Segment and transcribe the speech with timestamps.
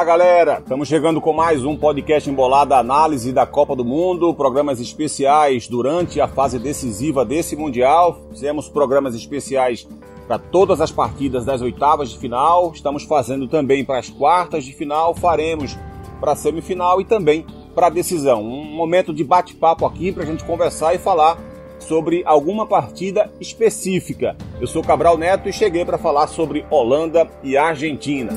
[0.00, 4.80] Fala galera, estamos chegando com mais um podcast embolada análise da Copa do Mundo, programas
[4.80, 8.18] especiais durante a fase decisiva desse Mundial.
[8.30, 9.86] Fizemos programas especiais
[10.26, 14.72] para todas as partidas das oitavas de final, estamos fazendo também para as quartas de
[14.72, 15.76] final, faremos
[16.18, 17.44] para a semifinal e também
[17.74, 18.42] para a decisão.
[18.42, 21.36] Um momento de bate-papo aqui para a gente conversar e falar
[21.78, 24.34] sobre alguma partida específica.
[24.58, 28.30] Eu sou Cabral Neto e cheguei para falar sobre Holanda e Argentina.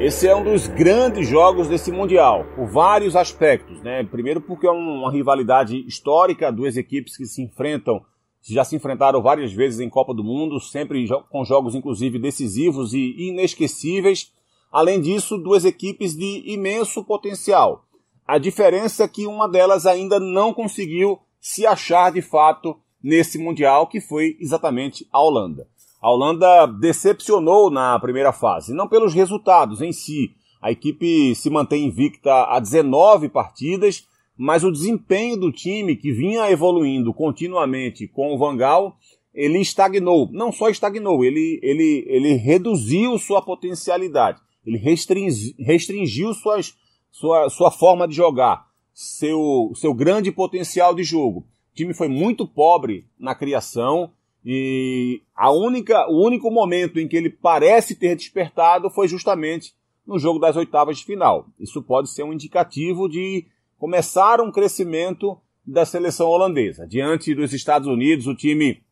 [0.00, 3.82] Esse é um dos grandes jogos desse Mundial, por vários aspectos.
[3.82, 4.04] Né?
[4.04, 8.00] Primeiro, porque é uma rivalidade histórica, duas equipes que se enfrentam,
[8.40, 13.28] já se enfrentaram várias vezes em Copa do Mundo, sempre com jogos inclusive decisivos e
[13.28, 14.32] inesquecíveis.
[14.70, 17.84] Além disso, duas equipes de imenso potencial.
[18.24, 23.88] A diferença é que uma delas ainda não conseguiu se achar de fato nesse Mundial,
[23.88, 25.66] que foi exatamente a Holanda.
[26.00, 30.32] A Holanda decepcionou na primeira fase, não pelos resultados em si.
[30.62, 36.50] A equipe se mantém invicta a 19 partidas, mas o desempenho do time que vinha
[36.50, 38.96] evoluindo continuamente com o Vangal,
[39.34, 40.28] ele estagnou.
[40.32, 44.40] Não só estagnou, ele, ele, ele reduziu sua potencialidade.
[44.64, 46.76] Ele restringi, restringiu suas,
[47.10, 51.40] sua, sua forma de jogar, seu, seu grande potencial de jogo.
[51.72, 54.12] O time foi muito pobre na criação,
[54.44, 59.74] e a única, o único momento em que ele parece ter despertado foi justamente
[60.06, 61.46] no jogo das oitavas de final.
[61.58, 63.46] Isso pode ser um indicativo de
[63.78, 66.86] começar um crescimento da seleção holandesa.
[66.86, 68.82] Diante dos Estados Unidos, o time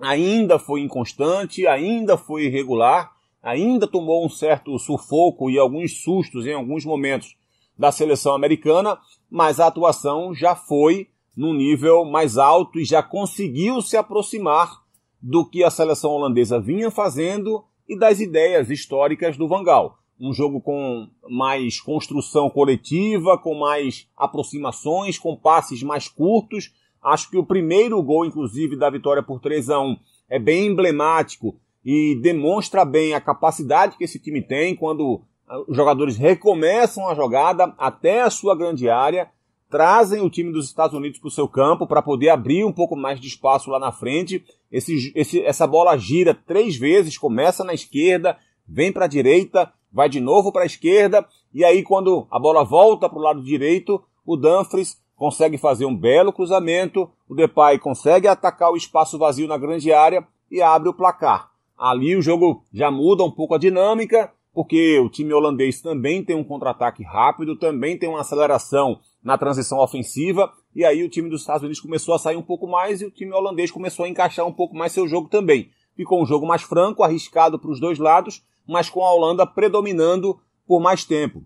[0.00, 6.54] ainda foi inconstante, ainda foi irregular, ainda tomou um certo sufoco e alguns sustos em
[6.54, 7.36] alguns momentos
[7.78, 8.98] da seleção americana,
[9.30, 14.81] mas a atuação já foi num nível mais alto e já conseguiu se aproximar
[15.22, 19.98] do que a seleção holandesa vinha fazendo e das ideias históricas do Vangal.
[20.18, 26.72] Um jogo com mais construção coletiva, com mais aproximações, com passes mais curtos.
[27.02, 29.96] Acho que o primeiro gol, inclusive, da vitória por 3 a 1
[30.28, 35.22] é bem emblemático e demonstra bem a capacidade que esse time tem quando
[35.68, 39.30] os jogadores recomeçam a jogada até a sua grande área,
[39.72, 42.94] trazem o time dos Estados Unidos para o seu campo para poder abrir um pouco
[42.94, 47.72] mais de espaço lá na frente esse, esse, essa bola gira três vezes, começa na
[47.72, 48.36] esquerda,
[48.68, 52.62] vem para a direita, vai de novo para a esquerda, e aí quando a bola
[52.62, 58.28] volta para o lado direito, o Dumfries consegue fazer um belo cruzamento, o Depay consegue
[58.28, 61.50] atacar o espaço vazio na grande área e abre o placar.
[61.78, 66.36] Ali o jogo já muda um pouco a dinâmica, porque o time holandês também tem
[66.36, 71.42] um contra-ataque rápido, também tem uma aceleração na transição ofensiva, e aí o time dos
[71.42, 74.46] Estados Unidos começou a sair um pouco mais e o time holandês começou a encaixar
[74.46, 75.70] um pouco mais seu jogo também.
[75.94, 80.40] Ficou um jogo mais franco, arriscado para os dois lados, mas com a Holanda predominando
[80.66, 81.44] por mais tempo.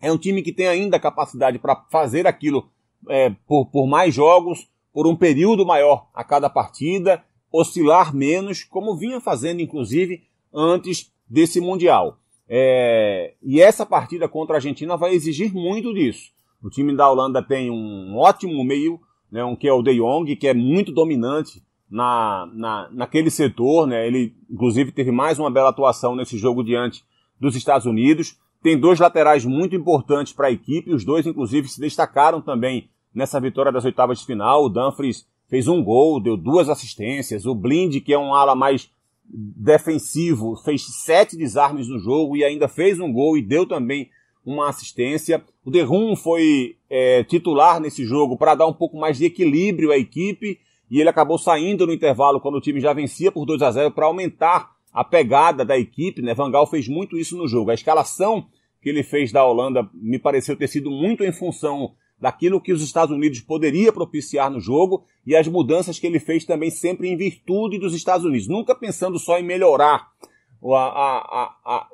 [0.00, 2.68] É um time que tem ainda capacidade para fazer aquilo
[3.08, 8.96] é, por, por mais jogos, por um período maior a cada partida, oscilar menos, como
[8.96, 10.22] vinha fazendo inclusive
[10.52, 12.18] antes desse Mundial.
[12.48, 16.30] É, e essa partida contra a Argentina vai exigir muito disso.
[16.62, 19.00] O time da Holanda tem um ótimo meio,
[19.30, 23.86] né, um que é o De Jong, que é muito dominante na, na, naquele setor.
[23.86, 27.04] Né, ele, inclusive, teve mais uma bela atuação nesse jogo diante
[27.40, 28.36] dos Estados Unidos.
[28.62, 33.40] Tem dois laterais muito importantes para a equipe, os dois, inclusive, se destacaram também nessa
[33.40, 34.64] vitória das oitavas de final.
[34.64, 37.44] O Dumfries fez um gol, deu duas assistências.
[37.44, 38.88] O Blind, que é um ala mais
[39.24, 44.08] defensivo, fez sete desarmes no jogo e ainda fez um gol e deu também
[44.44, 45.42] uma assistência.
[45.64, 49.98] O Derrum foi é, titular nesse jogo para dar um pouco mais de equilíbrio à
[49.98, 50.58] equipe
[50.90, 53.90] e ele acabou saindo no intervalo quando o time já vencia por 2 a 0
[53.92, 56.20] para aumentar a pegada da equipe.
[56.20, 56.34] Né?
[56.34, 57.70] Van Gaal fez muito isso no jogo.
[57.70, 58.46] A escalação
[58.82, 62.82] que ele fez da Holanda me pareceu ter sido muito em função daquilo que os
[62.82, 67.16] Estados Unidos poderia propiciar no jogo e as mudanças que ele fez também sempre em
[67.16, 70.08] virtude dos Estados Unidos, nunca pensando só em melhorar
[70.64, 71.88] a, a, a,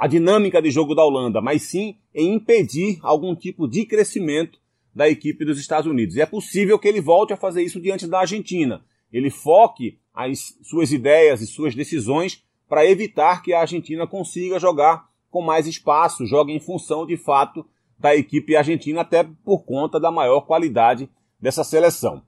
[0.00, 4.58] a, dinâmica de jogo da Holanda, mas sim em impedir algum tipo de crescimento
[4.94, 6.16] da equipe dos Estados Unidos.
[6.16, 8.84] E é possível que ele volte a fazer isso diante da Argentina.
[9.12, 15.08] Ele foque as suas ideias e suas decisões para evitar que a Argentina consiga jogar
[15.30, 17.66] com mais espaço, jogue em função de fato
[17.98, 21.08] da equipe argentina, até por conta da maior qualidade
[21.40, 22.22] dessa seleção.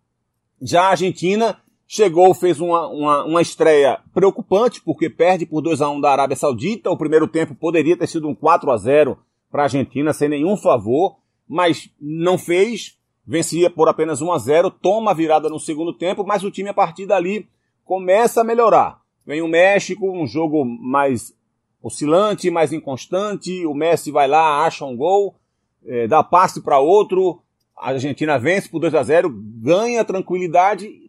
[0.61, 5.89] Já a Argentina Chegou, fez uma, uma, uma estreia preocupante, porque perde por 2 a
[5.89, 6.91] 1 da Arábia Saudita.
[6.91, 9.17] O primeiro tempo poderia ter sido um 4 a 0
[9.51, 11.17] para a Argentina, sem nenhum favor,
[11.49, 12.99] mas não fez.
[13.25, 16.69] Vencia por apenas 1 a 0 toma a virada no segundo tempo, mas o time
[16.69, 17.49] a partir dali
[17.85, 19.01] começa a melhorar.
[19.25, 21.35] Vem o México, um jogo mais
[21.83, 25.37] oscilante, mais inconstante, o Messi vai lá, acha um gol,
[25.85, 27.41] é, dá passe para outro,
[27.77, 31.06] a Argentina vence por 2 a 0 ganha tranquilidade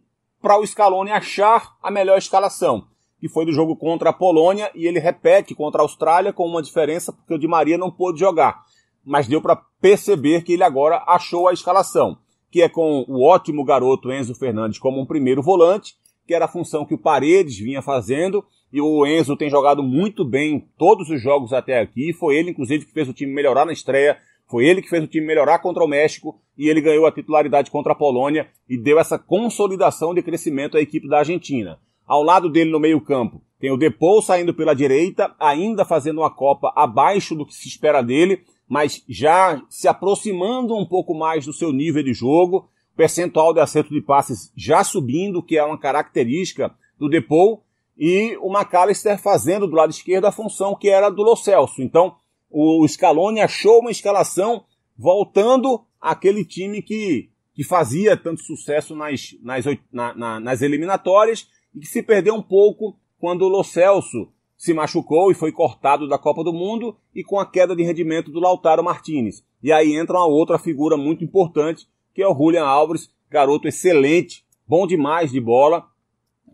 [0.48, 2.86] para o Scaloni achar a melhor escalação,
[3.20, 6.62] que foi do jogo contra a Polônia, e ele repete contra a Austrália com uma
[6.62, 8.62] diferença, porque o Di Maria não pôde jogar.
[9.04, 12.16] Mas deu para perceber que ele agora achou a escalação,
[12.50, 15.96] que é com o ótimo garoto Enzo Fernandes como um primeiro volante,
[16.26, 18.42] que era a função que o Paredes vinha fazendo,
[18.72, 22.86] e o Enzo tem jogado muito bem todos os jogos até aqui, foi ele inclusive
[22.86, 24.16] que fez o time melhorar na estreia,
[24.48, 27.70] foi ele que fez o time melhorar contra o México e ele ganhou a titularidade
[27.70, 31.78] contra a Polônia e deu essa consolidação de crescimento à equipe da Argentina.
[32.06, 36.72] Ao lado dele no meio-campo tem o Depou saindo pela direita, ainda fazendo uma Copa
[36.74, 41.72] abaixo do que se espera dele, mas já se aproximando um pouco mais do seu
[41.72, 47.08] nível de jogo, percentual de acerto de passes já subindo, que é uma característica do
[47.08, 47.64] Depou,
[47.96, 51.82] e o McAllister fazendo do lado esquerdo a função que era do Lo Celso.
[51.82, 52.14] Então,
[52.50, 54.64] o Scaloni achou uma escalação
[54.96, 61.80] voltando àquele time que, que fazia tanto sucesso nas, nas, na, na, nas eliminatórias e
[61.80, 66.18] que se perdeu um pouco quando o Lo Celso se machucou e foi cortado da
[66.18, 69.44] Copa do Mundo e com a queda de rendimento do Lautaro Martinez.
[69.62, 74.44] E aí entra uma outra figura muito importante, que é o Julian Alves, garoto excelente,
[74.66, 75.86] bom demais de bola,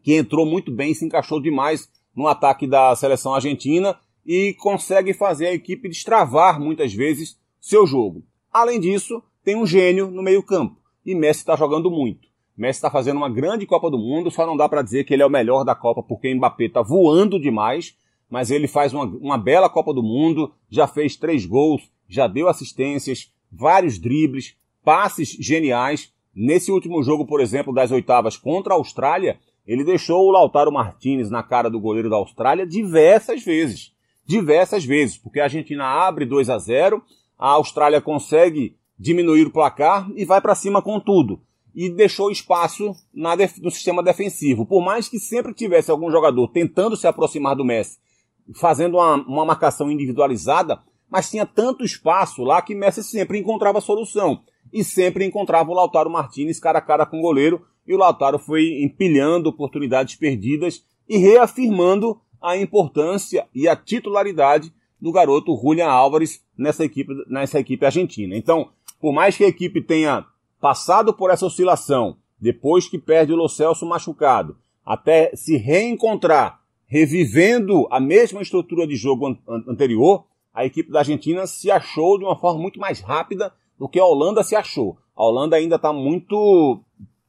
[0.02, 5.46] que entrou muito bem, se encaixou demais no ataque da seleção argentina e consegue fazer
[5.46, 8.24] a equipe destravar muitas vezes seu jogo.
[8.52, 12.28] Além disso, tem um gênio no meio-campo e Messi está jogando muito.
[12.56, 15.22] Messi está fazendo uma grande Copa do Mundo, só não dá para dizer que ele
[15.22, 17.96] é o melhor da Copa porque Mbappé está voando demais,
[18.30, 22.48] mas ele faz uma, uma bela Copa do Mundo, já fez três gols, já deu
[22.48, 26.12] assistências, vários dribles, passes geniais.
[26.34, 31.30] Nesse último jogo, por exemplo, das oitavas contra a Austrália, ele deixou o Lautaro Martinez
[31.30, 33.93] na cara do goleiro da Austrália diversas vezes
[34.26, 37.02] diversas vezes, porque a Argentina abre 2 a 0,
[37.38, 41.40] a Austrália consegue diminuir o placar e vai para cima com tudo.
[41.74, 44.64] E deixou espaço no sistema defensivo.
[44.64, 47.98] Por mais que sempre tivesse algum jogador tentando se aproximar do Messi,
[48.54, 50.80] fazendo uma, uma marcação individualizada,
[51.10, 54.40] mas tinha tanto espaço lá que Messi sempre encontrava solução.
[54.72, 58.38] E sempre encontrava o Lautaro Martinez cara a cara com o goleiro, e o Lautaro
[58.38, 64.70] foi empilhando oportunidades perdidas e reafirmando a importância e a titularidade
[65.00, 68.36] do garoto Julian Álvares nessa equipe, nessa equipe argentina.
[68.36, 68.68] Então,
[69.00, 70.26] por mais que a equipe tenha
[70.60, 77.88] passado por essa oscilação, depois que perde o Lo Celso machucado, até se reencontrar, revivendo
[77.90, 82.36] a mesma estrutura de jogo an anterior, a equipe da Argentina se achou de uma
[82.36, 84.98] forma muito mais rápida do que a Holanda se achou.
[85.16, 86.80] A Holanda ainda está muito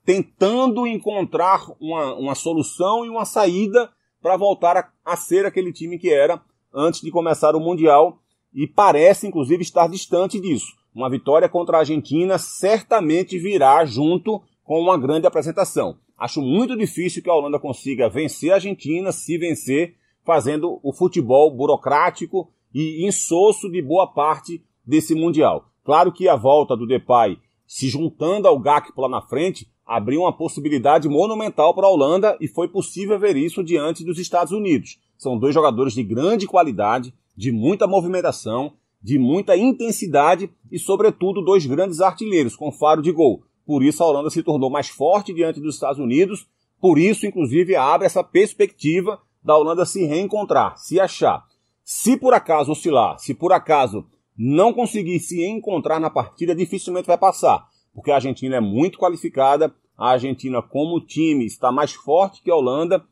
[0.05, 3.89] tentando encontrar uma, uma solução e uma saída
[4.25, 6.41] para voltar a, a ser aquele time que era
[6.73, 8.17] antes de começar o Mundial
[8.51, 10.73] e parece inclusive estar distante disso.
[10.95, 15.99] Uma vitória contra a Argentina certamente virá junto com uma grande apresentação.
[16.17, 21.55] Acho muito difícil que a Holanda consiga vencer a Argentina, se vencer, fazendo o futebol
[21.55, 25.69] burocrático e insosso de boa parte desse Mundial.
[25.83, 30.33] Claro que a volta do Depay se juntando ao Gakpo lá na frente abriu uma
[30.33, 34.97] possibilidade monumental para a Holanda e foi possível ver isso diante dos Estados Unidos.
[35.17, 41.65] São dois jogadores de grande qualidade, de muita movimentação, de muita intensidade e, sobretudo, dois
[41.65, 43.43] grandes artilheiros com faro de gol.
[43.65, 46.47] Por isso a Holanda se tornou mais forte diante dos Estados Unidos,
[46.81, 51.45] por isso, inclusive, abre essa perspectiva da Holanda se reencontrar, se achar.
[51.83, 57.17] Se por acaso oscilar, se por acaso não conseguir se encontrar na partida, dificilmente vai
[57.17, 62.51] passar porque a Argentina é muito qualificada, a Argentina como time está mais forte que
[62.51, 63.03] a Holanda,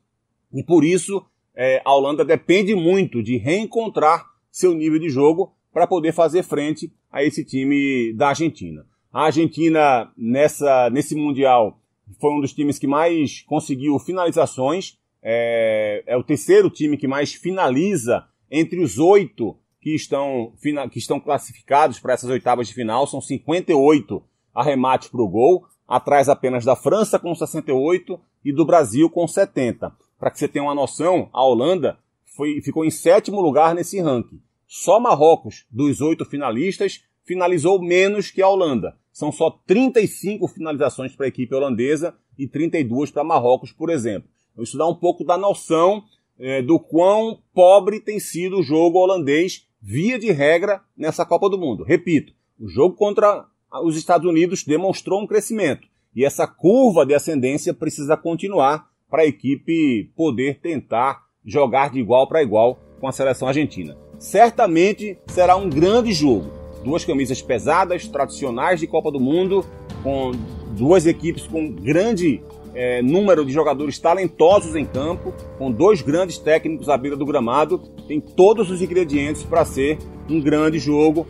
[0.53, 1.25] e por isso
[1.55, 6.91] é, a Holanda depende muito de reencontrar seu nível de jogo para poder fazer frente
[7.09, 8.85] a esse time da Argentina.
[9.11, 11.79] A Argentina nessa, nesse Mundial
[12.19, 17.33] foi um dos times que mais conseguiu finalizações, é, é o terceiro time que mais
[17.33, 20.53] finaliza entre os oito que estão,
[20.91, 24.21] que estão classificados para essas oitavas de final, são 58
[24.53, 29.91] arremate para o gol, atrás apenas da França com 68 e do Brasil com 70.
[30.19, 31.97] Para que você tenha uma noção, a Holanda
[32.35, 34.41] foi, ficou em sétimo lugar nesse ranking.
[34.67, 38.97] Só Marrocos, dos oito finalistas, finalizou menos que a Holanda.
[39.11, 44.27] São só 35 finalizações para a equipe holandesa e 32 para Marrocos, por exemplo.
[44.51, 46.03] Então, isso dá um pouco da noção
[46.39, 51.57] é, do quão pobre tem sido o jogo holandês, via de regra, nessa Copa do
[51.57, 51.83] Mundo.
[51.83, 53.45] Repito, o jogo contra
[53.81, 55.87] os Estados Unidos demonstrou um crescimento.
[56.15, 62.27] E essa curva de ascendência precisa continuar para a equipe poder tentar jogar de igual
[62.27, 63.97] para igual com a seleção argentina.
[64.19, 66.51] Certamente será um grande jogo.
[66.83, 69.65] Duas camisas pesadas, tradicionais de Copa do Mundo,
[70.01, 70.31] com
[70.77, 72.41] duas equipes com grande
[72.75, 77.79] é, número de jogadores talentosos em campo, com dois grandes técnicos à beira do gramado,
[78.07, 79.97] tem todos os ingredientes para ser
[80.29, 81.27] um grande jogo.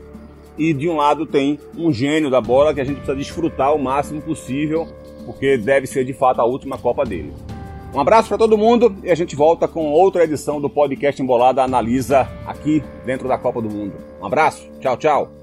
[0.57, 3.79] E de um lado tem um gênio da bola que a gente precisa desfrutar o
[3.79, 4.87] máximo possível,
[5.25, 7.33] porque deve ser de fato a última Copa dele.
[7.93, 11.61] Um abraço para todo mundo e a gente volta com outra edição do podcast Embolada
[11.61, 13.93] Analisa aqui dentro da Copa do Mundo.
[14.19, 15.42] Um abraço, tchau, tchau.